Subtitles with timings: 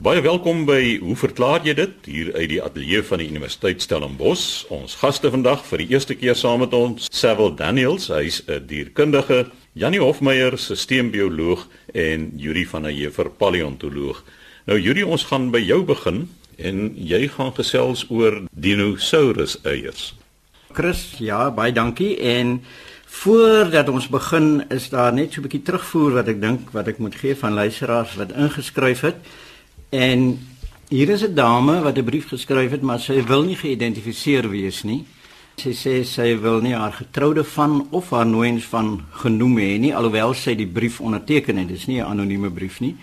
[0.00, 4.62] Baie welkom by Hoe verklaar jy dit hier uit die ateljee van die Universiteit Stellenbosch.
[4.72, 9.50] Ons gaste vandag vir die eerste keer saam met ons, Sewil Daniels, hy's 'n dierkundige,
[9.76, 14.24] Janie Hofmeyer, sisteembioloog en Yuri van der Heever, paleontoloog.
[14.64, 20.14] Nou Yuri, ons gaan by jou begin en jy gaan gesels oor dinosaurus eiers.
[20.72, 22.62] Chris, ja, baie dankie en
[23.04, 26.98] voordat ons begin is daar net so 'n bietjie terugvoer wat ek dink wat ek
[26.98, 29.16] moet gee van luisteraars wat ingeskryf het.
[29.90, 30.38] En
[30.88, 34.82] hier is 'n dame wat 'n brief geskryf het, maar sy wil nie geïdentifiseer wees
[34.82, 35.04] nie.
[35.56, 39.94] Sy sê sy wil nie haar getroude van of haar nooiens van genoem hê nie,
[39.94, 41.68] alhoewel sy die brief onderteken het.
[41.68, 42.96] Dit is nie 'n anonieme brief nie.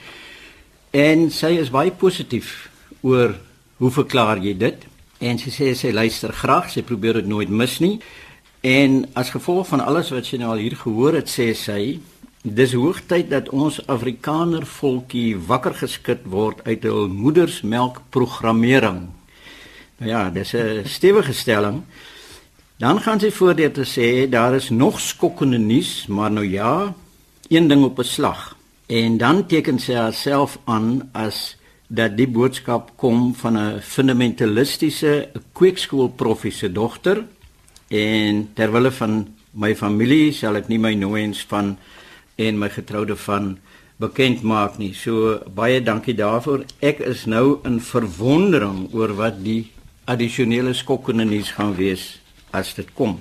[0.92, 2.70] En sy is baie positief
[3.02, 3.36] oor
[3.78, 4.86] hoe verklaar jy dit?
[5.17, 8.00] En sy sê sy luister graag, sy probeer dit nooit mis nie.
[8.62, 12.00] En as gevolg van alles wat sy nou al hier gehoor het, sê sy
[12.41, 19.08] Dis hoogtyd dat ons Afrikaner volkie wakker geskit word uit hul moedersmelkprogrammering.
[19.98, 21.84] Nou ja, dis 'n stewige stelling.
[22.78, 26.94] Dan gaan sy voordeur te sê daar is nog skokkende nuus, maar nou ja,
[27.50, 28.56] een ding op 'n slag.
[28.86, 36.52] En dan teken sy haarself aan as dat die boodskap kom van 'n fundamentalistiese kweekskoolproffie
[36.52, 37.26] se dogter
[37.88, 41.78] en terwyl van my familie sal ek nie my nooiens van
[42.38, 43.57] en my getroude van
[43.97, 44.93] bekend maak nie.
[44.93, 46.66] So baie dankie daarvoor.
[46.85, 49.71] Ek is nou in verwondering oor wat die
[50.07, 52.19] addisionele skokkende nuus gaan wees
[52.55, 53.17] as dit kom.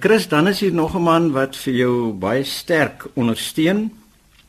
[0.00, 3.90] Chris, dan is hier nog 'n man wat vir jou baie sterk ondersteun.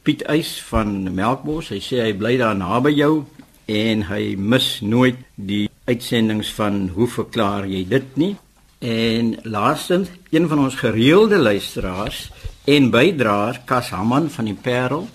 [0.04, 1.70] Piet Eis van Melkbos.
[1.70, 3.26] Hy sê hy bly daar naby jou
[3.66, 8.36] en hy mis nooit die uitsendings van hoe verklaar jy dit nie?
[8.80, 12.32] En laastens, een van ons gereelde luisteraars
[12.66, 15.08] en bydraer Kas Hamman van die Parel.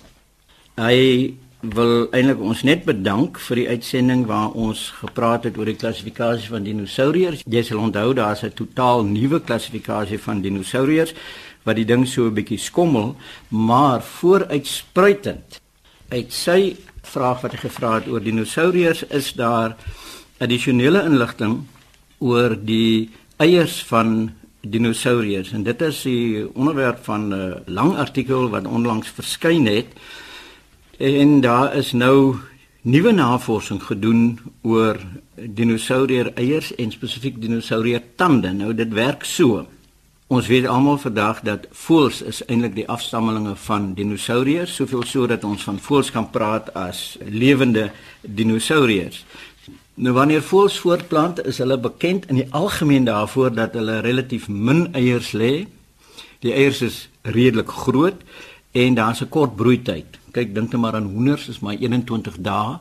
[0.77, 5.79] Hy wil eintlik ons net bedank vir die uitsending waar ons gepraat het oor die
[5.79, 7.45] klassifikasie van dinosouriërs.
[7.47, 11.13] Jy sal onthou daar's 'n totaal nuwe klassifikasie van dinosouriërs
[11.63, 13.15] wat die ding so 'n bietjie skommel,
[13.49, 15.61] maar vooruitspruitend.
[16.09, 19.75] Uit sy vraag wat hy gevra het oor dinosouriërs is daar
[20.39, 21.65] addisionele inligting
[22.19, 25.51] oor die eiers van dinosouriërs.
[25.51, 29.87] En dit is die onderwerp van 'n lang artikel wat onlangs verskyn het.
[30.97, 32.35] En daar is nou
[32.81, 34.97] nuwe navorsing gedoen oor
[35.35, 39.65] dinosourier eiers en spesifiek dinosourier tande nou dit werk so.
[40.27, 45.43] Ons weet almal vandag dat voëls is eintlik die afstammelinge van dinosouriërs soveel so dat
[45.43, 47.91] ons van voëls kan praat as lewende
[48.21, 49.25] dinosouriërs
[49.97, 54.83] Nou wanneer voëls voortplant, is hulle bekend in die algemeen daarvoor dat hulle relatief min
[54.93, 55.65] eiers lê.
[56.45, 58.21] Die eiers is redelik groot
[58.77, 60.05] en daar's 'n kort broeityd.
[60.31, 62.77] Kyk, dink net maar aan hoenders, is maar 21 dae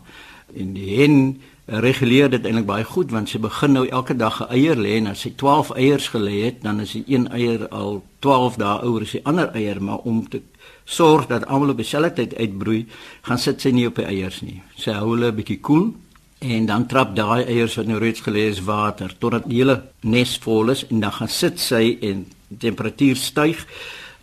[0.56, 4.52] en die hen reguleer dit eintlik baie goed want sy begin nou elke dag 'n
[4.52, 8.02] eier lê en as sy 12 eiers gelê het, dan is die een eier al
[8.18, 10.42] 12 dae ouer as die ander eier, maar om te
[10.84, 12.86] sorg dat almal op dieselfde tyd uitbroei,
[13.22, 14.62] gaan sit sy nie op die eiers nie.
[14.74, 15.80] Sy hou hulle 'n bietjie koel.
[15.80, 15.94] Cool,
[16.38, 20.36] en dan trap daai eiers wat nou reeds gelê is water totdat die hele nes
[20.44, 22.26] vol is en dan gaan sit sy en
[22.58, 23.64] temperatuur styg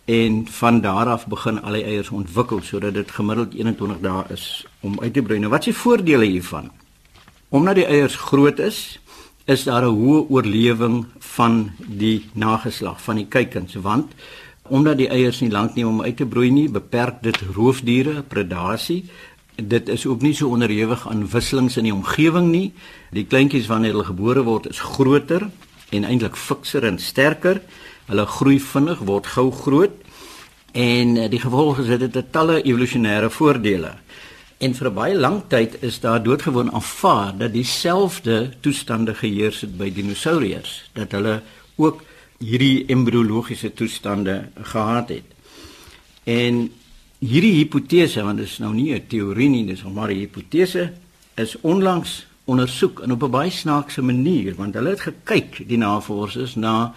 [0.04, 4.66] en van daar af begin al die eiers ontwikkel sodat dit gemiddeld 21 dae is
[4.80, 5.38] om uit te broei.
[5.40, 6.70] Nou wat is die voordele hiervan?
[7.48, 9.00] Omdat die eiers groot is,
[9.44, 14.12] is daar 'n hoë oorlewing van die nageslag van die kuikens want
[14.68, 19.04] omdat die eiers nie lank neem om uit te broei nie, beperk dit roofdiere, predasie
[19.56, 22.72] dit is ook nie so onderhewig aan wisselings in die omgewing nie.
[23.14, 25.48] Die kleintjies wanneer hulle gebore word is groter
[25.94, 27.60] en eintlik fikser en sterker.
[28.06, 30.00] Hulle groei vinnig, word gou groot
[30.74, 33.92] en eh, die gevolg is dit het talle evolusionêre voordele.
[34.58, 39.90] En vir baie lang tyd is daar doodgewoon aanvaar dat dieselfde toestande geheers het by
[39.94, 41.40] dinosouriërs, dat hulle
[41.76, 42.02] ook
[42.42, 45.30] hierdie embriologiese toestande gehad het.
[46.24, 46.72] En
[47.18, 50.92] hierdie hipotese want dit is nou nie 'n teorie nie, dis maar 'n hipotese
[51.36, 56.54] is onlangs ondersoek en op 'n baie snaakse manier want hulle het gekyk die navorsers
[56.54, 56.94] na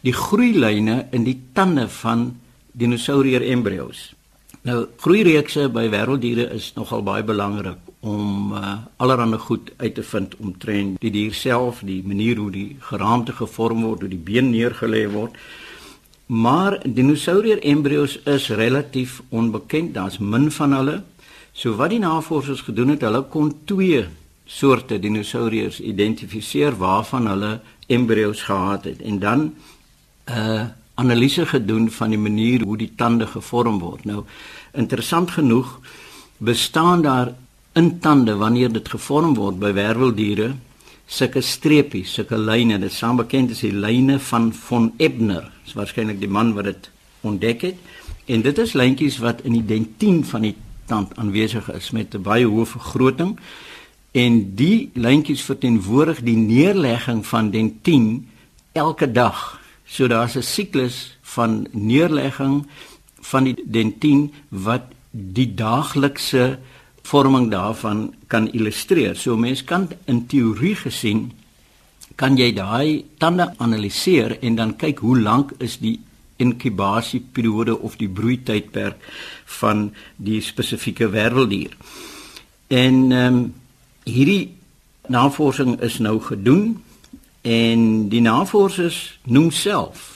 [0.00, 2.40] die groeilyne in die tande van
[2.72, 4.14] dinosourier embrio's.
[4.62, 10.36] Nou groeireekse by wêrelddiere is nogal baie belangrik om uh, allerlei goed uit te vind
[10.36, 15.10] omtrent die dier self, die manier hoe die geraamte gevorm word, hoe die been neergelê
[15.10, 15.34] word.
[16.26, 19.94] Maar dinosourier embrio's is relatief onbekend.
[19.94, 21.02] Daar's min van hulle.
[21.52, 24.06] So wat die navorsers gedoen het, hulle kon twee
[24.44, 30.64] soorte dinosouriërs identifiseer waarvan hulle embrio's gehad het en dan 'n uh,
[30.94, 34.04] analise gedoen van die manier hoe die tande gevorm word.
[34.04, 34.24] Nou
[34.72, 35.80] interessant genoeg
[36.38, 37.34] bestaan daar
[37.72, 40.54] in tande wanneer dit gevorm word by werveldiere
[41.06, 45.50] sulke streepies, sulke lyne, dit is saam bekend as die lyne van von Ebner.
[45.64, 46.90] Dis waarskynlik die man wat dit
[47.20, 47.76] ontdek het.
[48.26, 50.56] En dit is lyntjies wat in die dentien van die
[50.86, 53.38] tand aanwesig is met 'n baie hoë vergroting.
[54.12, 58.28] En die lyntjies verteenwoordig die neerlegging van dentien
[58.72, 59.60] elke dag.
[59.84, 62.66] So daar's 'n siklus van neerlegging
[63.20, 66.58] van die dentien wat die daaglikse
[67.02, 69.16] vorming daarvan kan illustreer.
[69.16, 71.32] So mens kan in teorie gesien
[72.16, 75.98] kan jy daai tande analiseer en dan kyk hoe lank is die
[76.42, 79.02] inkubasieperiode of die broeitydperk
[79.60, 81.76] van die spesifieke werveldier.
[82.68, 83.42] En ehm um,
[84.02, 84.56] hierdie
[85.06, 86.82] navorsing is nou gedoen
[87.42, 90.11] en die navorsers noem self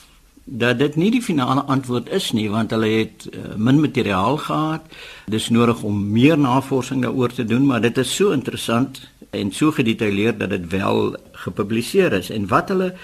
[0.46, 4.87] dat dit nie die finale antwoord is nie want hulle het uh, min materiaal gehad.
[5.26, 9.00] Dis nodig om meer navorsing daaroor te doen, maar dit is so interessant
[9.31, 12.31] en so gedetailleerd dat dit wel gepubliseer is.
[12.31, 12.94] En wat hulle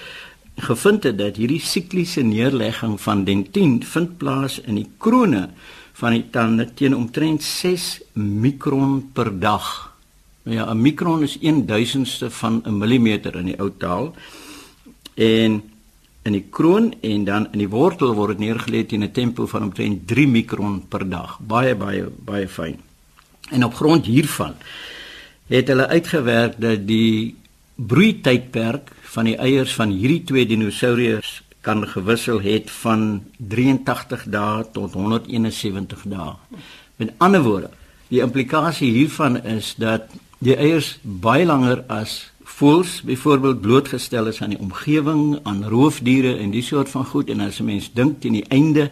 [0.63, 5.49] gevind het dat hierdie sikliese neerlegging van dentien vind plaas in die krone
[5.99, 9.67] van die tande teen omtrent 6 mikron per dag.
[10.43, 14.15] Nou ja, 'n mikron is 1/1000ste van 'n millimeter in die ou taal.
[15.15, 15.72] En
[16.23, 19.63] in die kroon en dan in die wortel word dit neergelê teen 'n tempo van
[19.63, 21.39] omtrent 3 mikron per dag.
[21.41, 22.77] Baie baie baie fyn.
[23.51, 24.55] En op grond hiervan
[25.47, 27.35] het hulle uitgewerk dat die
[27.75, 34.93] broeitydperk van die eiers van hierdie twee dinosourus kan gewissel het van 83 dae tot
[34.93, 36.35] 171 dae.
[36.97, 37.71] Met ander woorde,
[38.09, 40.03] die implikasie hiervan is dat
[40.39, 46.51] die eiers baie langer as voels byvoorbeeld blootgestel is aan die omgewing, aan roofdiere en
[46.53, 48.91] die soort van goed en as 'n mens dink teen die einde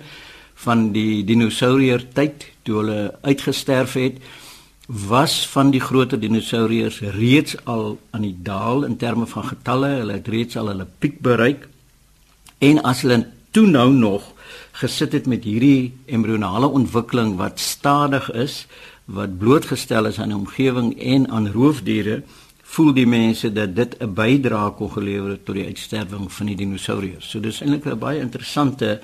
[0.55, 4.19] van die dinosourier tyd toe hulle uitgesterf het,
[4.87, 10.13] was van die groter dinosouriërs reeds al aan die daal in terme van getalle, hulle
[10.19, 11.69] het reeds al hulle piek bereik.
[12.59, 14.33] En as hulle toe nou nog
[14.73, 18.67] gesit het met hierdie embrionale ontwikkeling wat stadig is,
[19.05, 22.23] wat blootgestel is aan die omgewing en aan roofdiere,
[22.71, 26.57] voel die mense dat dit 'n bydrae kon gelewer het tot die uitsterwing van die
[26.57, 27.31] dinosourus.
[27.31, 29.01] So dis eintlik 'n baie interessante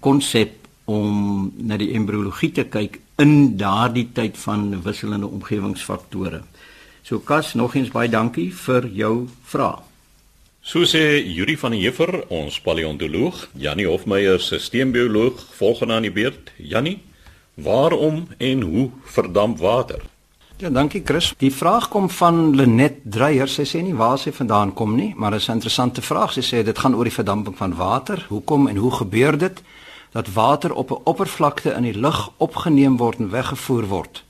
[0.00, 0.52] konsep
[0.84, 6.42] om na die embriologie te kyk in daardie tyd van wisselende omgewingsfaktore.
[7.02, 9.82] So Kas, nog eens baie dankie vir jou vraag.
[10.60, 16.50] So sê Yuri van der Heever, ons paleontoloog, Jannie Hofmeyer, sisteembioloog, volgende aan die beurt.
[16.56, 16.98] Jannie,
[17.54, 20.02] waarom en hoe verdamp water?
[20.56, 21.34] Ja, dankie Chris.
[21.36, 23.48] Die vraag kom van Lenet Dreyer.
[23.48, 26.32] Sy sê nie waar sy vandaan kom nie, maar dit is 'n interessante vraag.
[26.32, 28.26] Sy sê dit gaan oor die verdamping van water.
[28.28, 29.62] Hoekom en hoe gebeur dit
[30.12, 34.24] dat water op 'n oppervlakte in die lug opgeneem word en weggevoer word?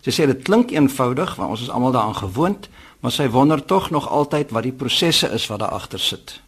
[0.00, 2.68] Sy sê dit klink eenvoudig, want ons is almal daaraan gewoond,
[3.00, 6.40] maar sy wonder tog nog altyd wat die prosesse is wat daar agter sit.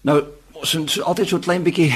[0.00, 0.22] Nou,
[0.52, 1.94] ons so altyd so 'n klein bietjie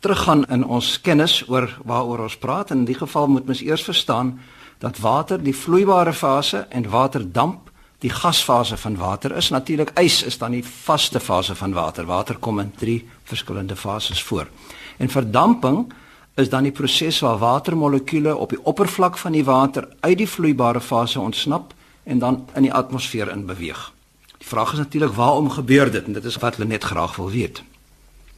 [0.00, 3.82] teruggaan in ons kennis oor waaroor ons praat en in die geval moet mens eers
[3.82, 4.40] verstaan
[4.78, 9.48] dat water die vloeibare fase en waterdamp die gasfase van water is.
[9.48, 12.06] Natuurlik ys is dan die vaste fase van water.
[12.06, 14.48] Water kom in drie verskillende fases voor.
[14.96, 15.92] En verdamping
[16.34, 20.80] is dan die proses waar watermolekuule op die oppervlak van die water uit die vloeibare
[20.80, 21.72] fase ontsnap
[22.04, 23.92] en dan in die atmosfeer in beweeg.
[24.38, 27.30] Die vraag is natuurlik waarom gebeur dit en dit is wat hulle net graag wil
[27.30, 27.62] weet.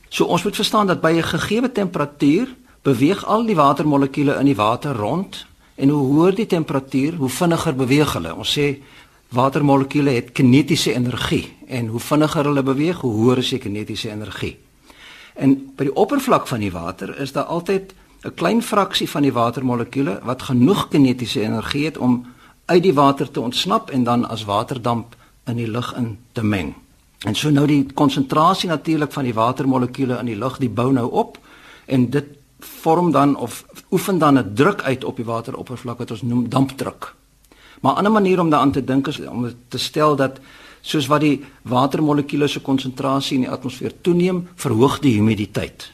[0.08, 4.56] So ons moet verstaan dat by 'n gegeewe temperatuur beweeg al die watermolekuule in die
[4.56, 5.46] water rond
[5.78, 8.34] En hoe hoër die temperatuur, hoe vinniger beweeg hulle.
[8.34, 8.70] Ons sê
[9.34, 14.56] watermolekuule het kinetiese energie en hoe vinniger hulle beweeg, hoe hoër is die kinetiese energie.
[15.38, 17.94] En by die oppervlak van die water is daar altyd
[18.24, 22.26] 'n klein fraksie van die watermolekuule wat genoeg kinetiese energie het om
[22.66, 25.16] uit die water te ontsnap en dan as waterdamp
[25.46, 26.74] in die lug in te meng.
[27.26, 31.10] En so nou die konsentrasie natuurlik van die watermolekuule in die lug, die bou nou
[31.10, 31.38] op
[31.86, 32.24] en dit
[32.58, 37.14] vorm dan of oefen dan 'n druk uit op die wateroppervlak wat ons noem dampdruk.
[37.80, 40.40] Maar 'n ander manier om daaraan te dink is om te stel dat
[40.80, 45.90] soos wat die watermolekuule se konsentrasie in die atmosfeer toeneem, verhoog die humiditeit.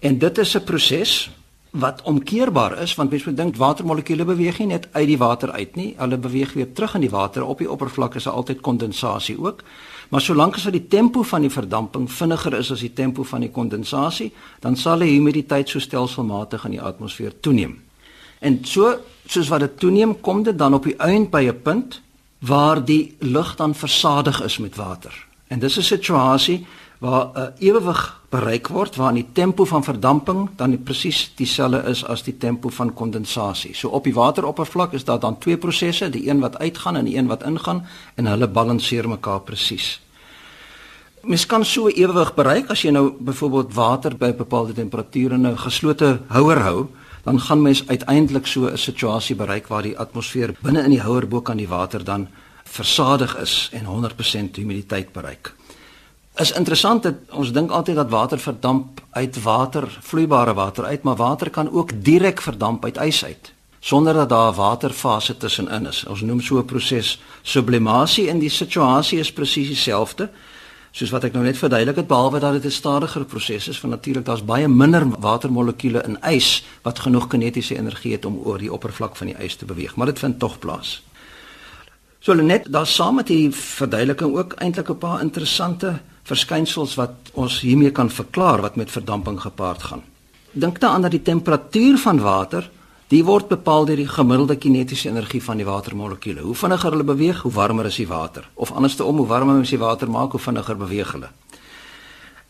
[0.00, 1.30] En dit is 'n proses
[1.70, 5.76] wat omkeerbaar is want mens moet dink watermolekuule beweeg nie net uit die water uit
[5.76, 7.44] nie, hulle beweeg weer terug in die water.
[7.44, 9.62] Op die oppervlak is daar altyd kondensasie ook.
[10.08, 13.50] Maar solank as die tempo van die verdamping vinniger is as die tempo van die
[13.50, 17.78] kondensasie, dan sal die humiditeit so stelselmatig in die atmosfeer toeneem.
[18.38, 18.94] En so
[19.26, 22.02] soos wat dit toeneem, kom dit dan op die eind by 'n punt
[22.38, 25.26] waar die lug dan versadig is met water.
[25.48, 26.66] En dis 'n situasie
[26.98, 32.22] waar 'n ewewig bereik word waarin die tempo van verdamping dan presies dieselfde is as
[32.22, 33.74] die tempo van kondensasie.
[33.74, 37.16] So op die wateroppervlak is daar dan twee prosesse, die een wat uitgaan en die
[37.16, 40.00] een wat ingaan en hulle balanseer mekaar presies.
[41.22, 45.58] Mens kan so ewewig bereik as jy nou byvoorbeeld water by bepaalde temperature in 'n
[45.58, 46.86] geslote houer hou,
[47.24, 51.28] dan gaan mens uiteindelik so 'n situasie bereik waar die atmosfeer binne in die houer
[51.28, 52.28] bo kan die water dan
[52.64, 55.54] versadig is en 100% humiditeit bereik
[56.40, 61.16] is interessant dat ons dink altyd dat water verdamp uit water, vloeibare water uit, maar
[61.16, 63.52] water kan ook direk verdamp uit ys uit
[63.86, 66.04] sonder dat daar 'n waterfase tussenin is.
[66.04, 70.30] Ons noem so 'n proses sublimasie en die situasie is presies dieselfde
[70.90, 73.94] soos wat ek nou net verduidelik het behalwe dat dit 'n stadiger proses is, want
[73.94, 78.72] natuurlik daar's baie minder watermolekuule in ys wat genoeg kinetiese energie het om oor die
[78.72, 81.02] oppervlak van die ys te beweeg, maar dit vind tog plaas.
[82.18, 87.60] So net daar saam met hierdie verduideliking ook eintlik 'n paar interessante verskynsels wat ons
[87.62, 90.02] hiermee kan verklaar wat met verdamping gepaard gaan.
[90.52, 92.70] Dink daaraan dat die temperatuur van water,
[93.12, 96.42] die word bepaal deur die gemiddelde kinetiese energie van die watermolekuule.
[96.42, 98.48] Hoe vinniger hulle beweeg, hoe warmer is die water.
[98.54, 101.30] Of andersom, hoe warmer mens die water maak, hoe vinniger beweeg hulle.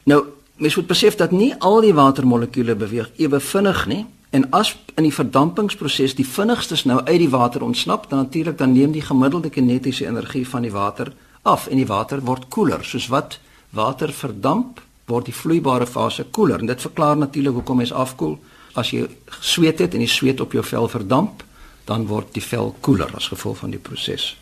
[0.09, 0.23] Nou,
[0.57, 4.05] mens moet besef dat nie al die watermolekuule beweeg ewe vinnig nie.
[4.31, 8.73] En as in die verdampingsproses die vinnigstes nou uit die water ontsnap, dan natuurlik dan
[8.73, 13.11] neem die gemiddelde kinetiese energie van die water af en die water word koeler, soos
[13.13, 13.39] wat
[13.77, 18.39] water verdamp, word die vloeibare fase koeler en dit verklaar natuurlik hoekom mens afkoel.
[18.75, 19.07] As jy
[19.41, 21.45] sweet het en die sweet op jou vel verdamp,
[21.87, 24.35] dan word die vel koeler as gevolg van die proses.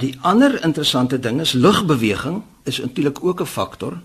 [0.00, 4.00] Die ander interessante ding is lugbeweging is natuurlik ook 'n faktor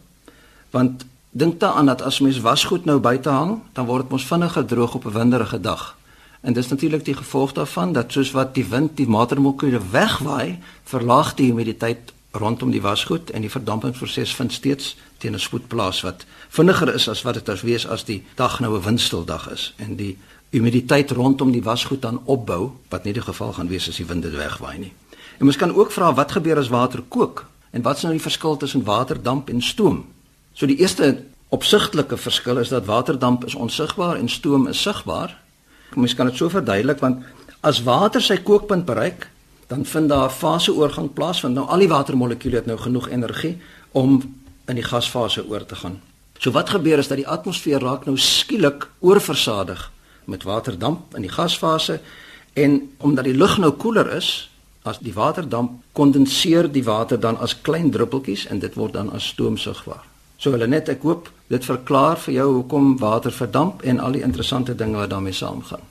[0.71, 4.65] want dink daaraan dat as mens wasgoed nou buite hang, dan word dit mos vinniger
[4.65, 5.97] droog op 'n winderige dag.
[6.41, 11.35] En dis natuurlik die gevolg daarvan dat soos wat die wind die watermolekuule wegwaai, verlaag
[11.35, 16.25] die humiditeit rondom die wasgoed en die verdampingsproses vind steeds teen 'n spoed plaas wat
[16.50, 19.73] vinniger is as wat dit as wees as die dag nou 'n windstil dag is
[19.77, 20.17] en die
[20.50, 24.23] humiditeit rondom die wasgoed dan opbou wat nie die geval gaan wees as die wind
[24.23, 24.93] dit wegwaai nie.
[25.38, 28.21] En mens kan ook vra wat gebeur as water kook en wat is nou die
[28.21, 30.05] verskil tussen waterdamp en stoom?
[30.53, 35.38] So die eerste opsigtelike verskil is dat waterdamp is onsigbaar en stoom is sigbaar.
[35.95, 37.23] Mens kan dit so verduidelik want
[37.61, 39.29] as water sy kookpunt bereik,
[39.72, 43.58] dan vind daar 'n faseoorgang plaas want nou al die watermolekuule het nou genoeg energie
[43.92, 44.36] om
[44.66, 46.01] in die gasfase oor te gaan.
[46.40, 49.92] So wat gebeur is dat die atmosfeer raak nou skielik oorversadig
[50.25, 52.00] met waterdamp in die gasfase
[52.54, 54.50] en omdat die lug nou koeler is
[54.82, 59.28] as die waterdamp kondenseer die water dan as klein druppeltjies en dit word dan as
[59.28, 60.04] stoom sigbaar.
[60.38, 64.22] So hulle net ek hoop dit verklaar vir jou hoekom water verdamp en al die
[64.22, 65.82] interessante dinge wat daarmee saamgaan.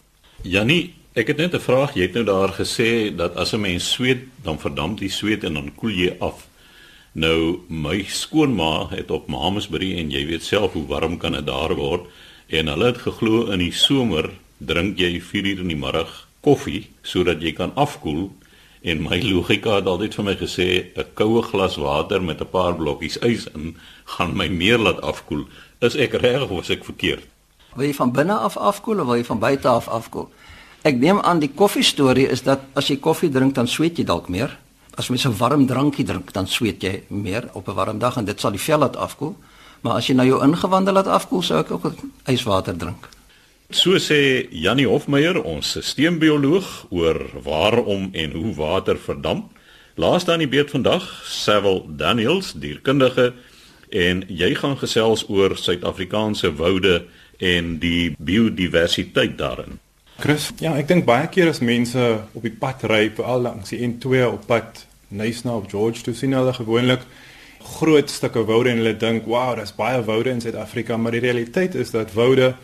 [0.42, 1.94] Janie, Ek het net 'n vraag.
[1.94, 5.54] Jy het nou daar gesê dat as 'n mens sweet, dan verdamp die sweet en
[5.54, 6.46] dan koel jy af.
[7.12, 11.74] Nou my skoonma het op Mamasbury en jy weet self hoe warm kan dit daar
[11.74, 12.06] word
[12.46, 16.86] en hulle het geglo in die somer drink jy 4 uur in die middag koffie
[17.02, 18.30] sodat jy kan afkoel
[18.82, 22.76] en my logika het altyd vir my gesê 'n koue glas water met 'n paar
[22.76, 25.48] blokkies ys in gaan my meer laat afkoel.
[25.80, 27.24] Is ek reg of is ek verkeerd?
[27.74, 30.30] Wil jy van binne af afkoel of wil jy van buite af afkoel?
[30.80, 34.04] Ek neem aan die koffie storie is dat as jy koffie drink dan sweet jy
[34.08, 34.56] dalk meer.
[34.96, 38.24] As jy 'n warm drankie drink dan sweet jy meer op 'n warm dag en
[38.24, 39.36] dit sal die vel laat afkoel.
[39.82, 41.94] Maar as jy nou jou ingewande laat afkoel, sou ek ook
[42.26, 43.08] yswater drink.
[43.70, 49.50] So sê Jannie Hofmeyer, ons sisteembioloog oor waarom en hoe water verdamp.
[49.96, 53.34] Laaste aan die beurt vandag, Sewil Daniels, dierkundige,
[53.90, 57.04] en jy gaan gesels oor Suid-Afrikaanse woude
[57.38, 59.78] en die biodiversiteit daarin.
[60.20, 62.00] Chris, ja, ek dink baie keer as mense
[62.36, 64.82] op die pad ry, veral langs die N2 op pad
[65.16, 67.06] Nysna of George to sien hulle gewoonlik
[67.78, 71.74] groot stukke woude en hulle dink, "Wow, daar's baie woude in Suid-Afrika," maar die realiteit
[71.74, 72.54] is dat woude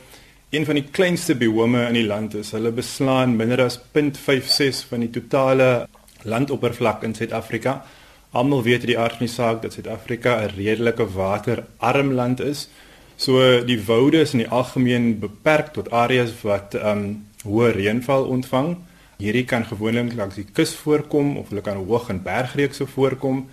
[0.51, 2.51] een van die kleinste biome in die land is.
[2.51, 5.89] Hulle beslaan minder as 0.56 van die totale
[6.23, 7.85] landoppervlak in Suid-Afrika.
[8.33, 12.69] Almal weet die aard van die saak dat Suid-Afrika 'n redelike waterarm land is.
[13.17, 18.27] So die woude is in die algemeen beperk tot areas wat ehm um, hoë reënval
[18.35, 18.75] ontvang.
[19.17, 23.47] Hierdie kan gewoonlik langs die kus voorkom of hulle kan hoog in bergreekse voorkom.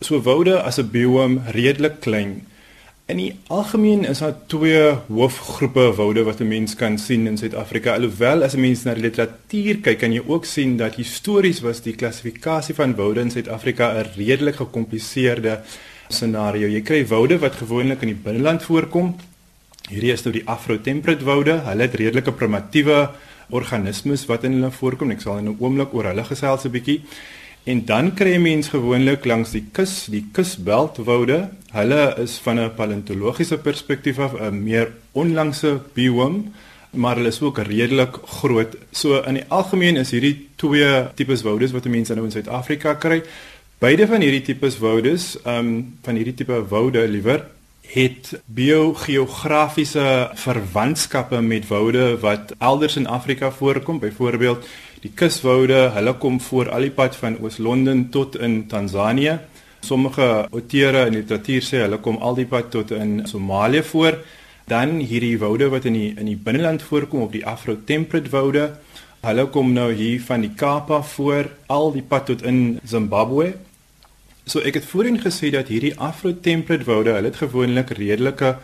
[0.00, 2.46] So woude as 'n biome redelik klein.
[3.06, 7.94] In die algemeen is daar twee hoofgroepe woude wat 'n mens kan sien in Suid-Afrika.
[7.94, 11.82] Alhoewel as 'n mens na die literatuur kyk, kan jy ook sien dat histories was
[11.82, 15.60] die klassifikasie van woude in Suid-Afrika 'n redelik gekompliseerde
[16.08, 16.68] scenario.
[16.68, 19.16] Jy kry woude wat gewoonlik in die binneland voorkom
[19.92, 21.58] Hierdie is nou die Afro-temperate woude.
[21.66, 23.10] Hulle het redelike primitiewe
[23.52, 25.12] organismes wat in hulle voorkom.
[25.12, 27.02] Ek sal in 'n oomblik oor hulle gesels 'n bietjie.
[27.64, 31.50] En dan kry jy mens gewoonlik langs die kus, die kusbeltwoude.
[31.72, 36.44] Hulle is van 'n paleontologiese perspektief af 'n meer onlangse biome
[36.92, 38.76] maar hulle is ook redelik groot.
[38.90, 43.22] So in die algemeen is hierdie twee tipes woudes wat mense nou in Suid-Afrika kry.
[43.78, 47.46] Beide van hierdie tipes woudes, ehm um, van hierdie tipe woude liewer
[47.92, 53.98] het biogeografiese verwantskappe met woude wat elders in Afrika voorkom.
[53.98, 54.64] Byvoorbeeld
[55.04, 59.38] die kuswoude, hulle kom voor al die pad van Oos-London tot in Tansanië.
[59.84, 64.16] Sommige outeure in literatuur sê hulle kom al die pad tot in Somalië voor.
[64.70, 68.70] Dan hierdie woude wat in die in die binneland voorkom op die Afro-temperate woude.
[69.20, 73.52] Hulle kom nou hier van die Kaap af voor al die pad tot in Zimbabwe.
[74.44, 78.56] So ek het voorheen gesê dat hierdie Afro-temperate woude, hulle het gewoonlik redelike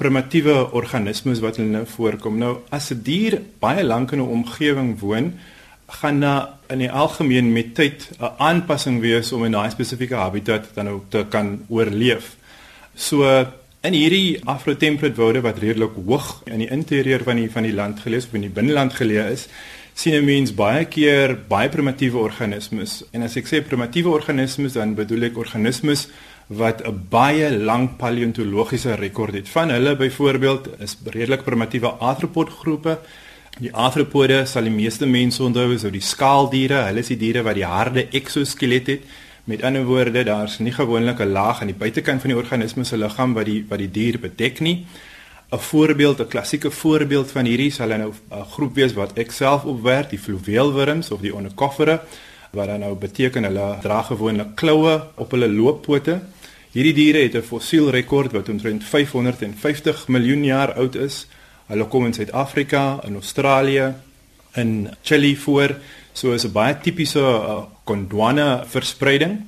[0.00, 2.38] primitiewe organismes wat hulle nou voorkom.
[2.38, 5.38] Nou as 'n dier baie lank in 'n omgewing woon,
[5.86, 10.74] gaan na in die algemeen met tyd 'n aanpassing wees om in daai spesifieke habitat
[10.74, 12.36] dan ook te kan oorleef.
[12.94, 13.46] So
[13.80, 18.02] In hierdie Afro-temperate woude wat redelik hoog in die interieur van die van die land
[18.04, 19.46] gelees of in die binneland geleë is,
[20.00, 23.04] sien 'n mens baie keer baie primitiewe organismes.
[23.12, 26.08] En as ek sê primitiewe organismes, dan bedoel ek organismes
[26.48, 29.48] wat 'n baie lang paleontologiese rekord het.
[29.48, 32.98] Van hulle byvoorbeeld is redelik primitiewe arthropodgroepe.
[33.60, 36.86] Die arthropode sal die meeste mense onthou as die skaaldiere.
[36.88, 39.02] Hulle is die diere wat die harde eksoskelet het.
[39.44, 42.96] Met ander woorde, daar's nie gewoonlik 'n laag aan die buitekant van die organisme se
[42.96, 44.86] liggaam wat die wat die dier bedek nie.
[45.50, 49.64] 'n Voorbeeld, 'n klassieke voorbeeld van hierdie sal nou 'n groep wees wat ek self
[49.64, 52.02] opwerk, die fluweelwurms of die onychophora,
[52.52, 56.20] wat dan nou beteken hulle dra gewoonlik kloue op hulle looppote.
[56.70, 61.26] Hierdie diere het 'n fossielrekord wat omtrent 550 miljoen jaar oud is.
[61.66, 63.94] Hulle kom in Suid-Afrika, in Australië,
[64.54, 65.76] in Chili voor.
[66.12, 69.46] So is 'n baie tipiese uh, Gondwana verspreiding.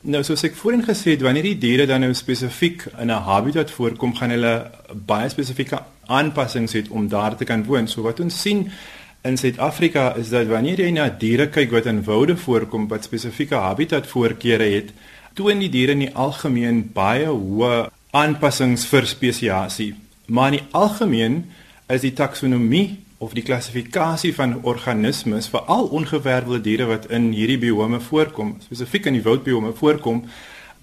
[0.00, 3.70] Nou soos ek voorheen gesê het, wanneer die diere dan nou spesifiek in 'n habitat
[3.70, 7.88] voorkom, gaan hulle baie spesifieke aanpassings hê om daar te kan woon.
[7.88, 8.70] So wat ons sien
[9.22, 13.54] in Suid-Afrika is dat wanneer jy na diere kyk wat in woude voorkom wat spesifieke
[13.54, 14.92] habitat voorkeure het,
[15.34, 19.94] toon die diere in die algemeen baie hoë aanpassings vir spesiasie.
[20.26, 21.44] Maar in die algemeen
[21.88, 27.58] is die taksonomie of die klassifikasie van organismes vir al ongewervelde diere wat in hierdie
[27.60, 30.22] biome voorkom, spesifiek in die woudbiome voorkom,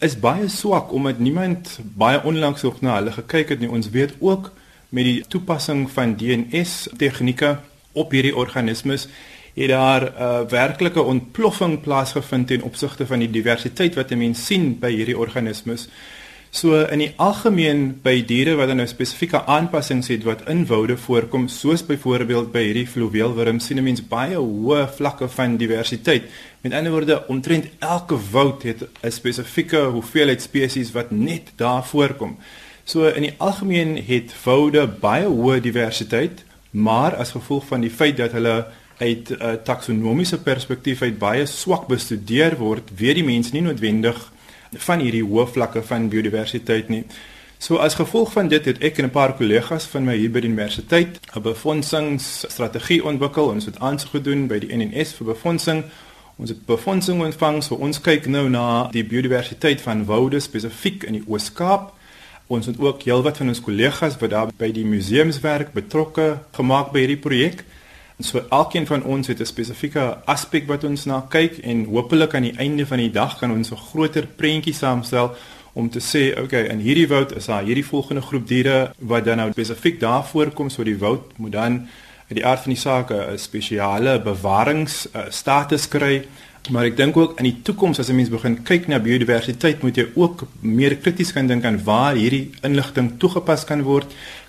[0.05, 3.71] is baie swak omdat niemand baie onlangs nog na hulle gekyk het nie.
[3.73, 4.51] Ons weet ook
[4.93, 7.55] met die toepassing van DNS tegnieke
[7.97, 9.07] op hierdie organismes
[9.57, 14.45] het daar 'n uh, werklike ontploffing plaasgevind ten opsigte van die diversiteit wat 'n mens
[14.45, 15.89] sien by hierdie organismes.
[16.49, 20.95] So in die algemeen by diere wat dan nou spesifieke aanpassings het wat in woude
[20.97, 26.23] voorkom, soos byvoorbeeld by hierdie fluweelwurm sien 'n mens baie hoë vlakke van diversiteit.
[26.61, 32.37] Met ander woorde, omtrent elke woud het 'n spesifieke hoeveelheid spesies wat net daar voorkom.
[32.85, 38.17] So in die algemeen het woude baie hoë diversiteit, maar as gevolg van die feit
[38.17, 43.53] dat hulle uit 'n uh, taksonomiese perspektief uit baie swak bestudeer word, weet die mense
[43.53, 44.31] nie noodwendig
[44.71, 47.03] van hierdie hoë vlakke van biodiversiteit nie.
[47.57, 50.39] So as gevolg van dit het ek en 'n paar kollegas van my hier by
[50.39, 53.47] die universiteit 'n befondsingsstrategie ontwikkel.
[53.47, 55.83] Ons het aansoek gedoen by die NNS vir befondsing.
[56.35, 57.63] Ons het befondsing ontvang.
[57.63, 61.93] So ons kyk nou na die biodiversiteit van woude spesifiek in die Oos-Kaap.
[62.47, 66.99] Ons het ook heelwat van ons kollegas wat daar by die museumswerk betrokke gemaak by
[66.99, 67.63] hierdie projek.
[68.19, 72.41] So elkeen van ons het 'n spesifieke aspek wat ons na kyk en hopelik aan
[72.41, 75.35] die einde van die dag kan ons 'n groter prentjie saamstel
[75.73, 79.37] om te sê, okay, in hierdie woud is daar hierdie volgende groep diere wat dan
[79.37, 81.87] nou spesifiek daar voorkom, so die woud moet dan
[82.27, 86.25] uit die aard van die saak 'n spesiale bewaringsstatus kry.
[86.69, 89.95] Maar ek dink ook in die toekoms as 'n mens begin kyk na biodiversiteit, moet
[89.95, 94.07] jy ook meer krities kan dink aan waar hierdie inligting toegepas kan word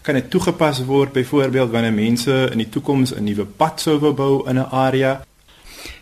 [0.09, 4.13] kan dit toegepas word byvoorbeeld wanneer mense in die toekoms 'n nuwe pad sou wou
[4.13, 5.21] bou in 'n area.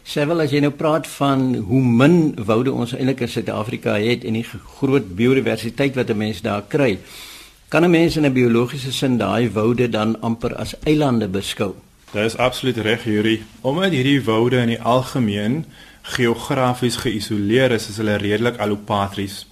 [0.05, 4.33] Sewel as jy nou praat van hoe min woude ons eintlik in Suid-Afrika het en
[4.33, 4.47] die
[4.79, 6.99] groot biodiversiteit wat 'n mens daar kry,
[7.69, 11.75] kan 'n mens in 'n biologiese sin daai woude dan amper as eilande beskou.
[12.12, 13.42] Dit is absoluut reg, Yuri.
[13.61, 15.64] Omdat hierdie woude in die algemeen
[16.14, 19.45] geografies geïsoleer is, is hulle redelik allopatries.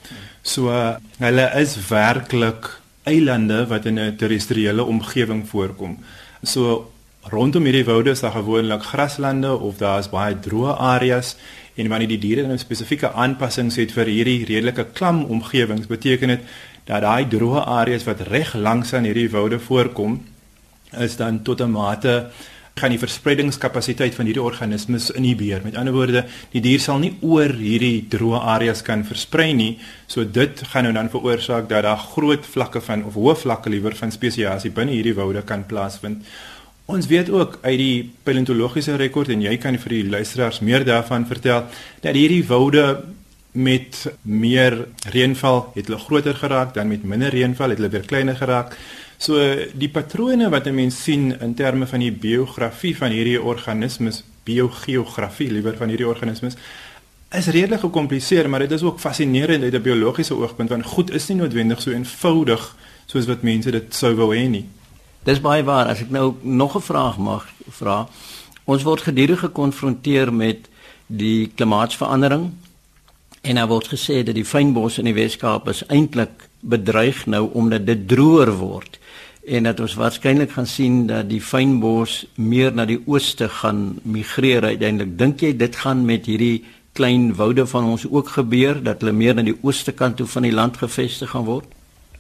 [0.43, 0.71] So
[1.19, 2.71] hulle is werklik
[3.05, 5.99] eilande wat in 'n terrestriële omgewing voorkom.
[6.43, 6.91] So
[7.31, 11.37] rondom hierdie woude is daar gewoonlik graslande of daar is baie droë areas
[11.75, 16.41] en wanneer die diere nou spesifieke aanpassings het vir hierdie redelike klam omgewings, beteken dit
[16.85, 20.21] dat daai droë areas wat reg langs aan hierdie woude voorkom
[21.01, 22.31] is dan tot 'n mate
[22.75, 25.63] gaan die verspreidingskapasiteit van hierdie organismes inhibeer.
[25.63, 29.77] Met ander woorde, die dier sal nie oor hierdie droë areas kan versprei nie.
[30.11, 33.95] So dit gaan nou dan veroorsaak dat daar groot vlakke van of hoë vlakke liewer
[33.99, 36.27] van spesiasie binne hierdie woude kan plaasvind.
[36.91, 41.25] Ons weet ook uit die paleontologiese rekord en jy kan vir die luisteraars meer daarvan
[41.31, 41.69] vertel
[42.03, 43.05] dat hierdie woude
[43.55, 44.81] met meer
[45.15, 48.75] reënval het hulle groter geraak dan met minder reënval het hulle weer kleiner geraak.
[49.19, 49.39] So
[49.73, 55.51] die patrone wat 'n mens sien in terme van die biografie van hierdie organismes, biogeografie
[55.51, 56.57] liewer van hierdie organismes
[57.31, 61.29] is redelik gekompliseer, maar dit is ook fascinerend uit 'n biologiese oogpunt want goed is
[61.29, 64.67] nie noodwendig so eenvoudig soos wat mense dit sou wou hê nie.
[65.25, 65.87] Dis baie waar.
[65.87, 68.09] As ek nou nog 'n vraag mag vra.
[68.65, 70.69] Ons word gedurig gekonfronteer met
[71.07, 72.53] die klimaatsverandering
[73.45, 77.85] En daar word gesê dat die fynbos in die Weskaap is eintlik bedreig nou omdat
[77.87, 78.97] dit droër word
[79.45, 84.65] en dat ons waarskynlik gaan sien dat die fynbos meer na die ooste gaan migreer
[84.65, 85.19] uiteindelik.
[85.19, 86.65] Dink jy dit gaan met hierdie
[86.97, 90.47] klein woude van ons ook gebeur dat hulle meer na die ooste kant toe van
[90.47, 91.69] die land gevestig gaan word?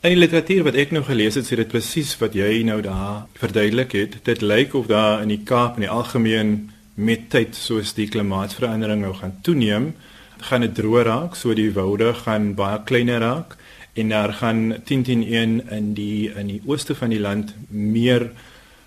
[0.04, 3.24] In die literatuur wat ek nou gelees het, sê dit presies wat jy nou daar
[3.40, 4.18] verduidelik het.
[4.26, 6.56] Dit lyk of daar in die Kaap in die algemeen
[6.94, 9.94] met tyd soos die klimaatsverandering nou gaan toeneem
[10.44, 13.56] gaan dit droër raak, so die woude gaan baie kleiner raak
[13.94, 18.30] en daar gaan 101 in die in die ooste van die land meer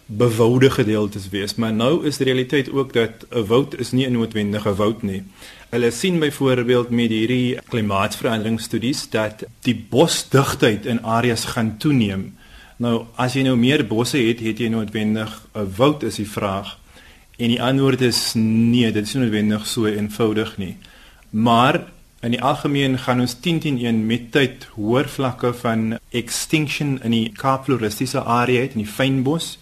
[0.06, 1.56] bewoude gedeeltes wees.
[1.56, 5.24] Maar nou is die realiteit ook dat 'n woud is nie 'n noodwendige woud nie.
[5.70, 12.36] Hulle sien byvoorbeeld met hierdie klimaatsveranderingsstudies dat die bosdigtheid in areas gaan toeneem.
[12.78, 16.80] Nou as jy nou meer bosse het, het jy noodwendig 'n woud is die vraag.
[17.38, 20.78] En die antwoord is nee, dit is nie noodwendig so eenvoudig nie
[21.30, 21.84] maar
[22.22, 28.24] in die algemeen gaan ons 101 met tyd hoër vlakke van extinction in die Kaapfloristiese
[28.24, 29.58] area het in die fynbos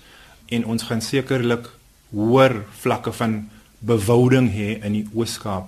[0.56, 1.68] en ons gaan sekerlik
[2.16, 3.50] hoër vlakke van
[3.86, 5.68] bewouding hê in die Oos-Kaap.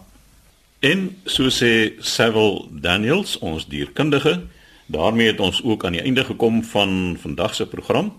[0.80, 4.40] En so sê Sewil Daniels, ons dierkundige,
[4.88, 8.14] daarmee het ons ook aan die einde gekom van vandag se program.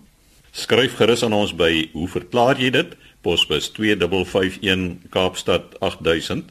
[0.53, 2.97] Skryf gerus aan ons by hoe verklaar jy dit?
[3.23, 6.51] Posbus 2551 Kaapstad 8000